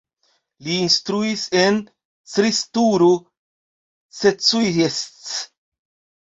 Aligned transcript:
Li 0.67 0.77
instruis 0.85 1.43
en 1.63 1.77
Cristuru 2.37 3.11
Secuiesc. 4.21 5.31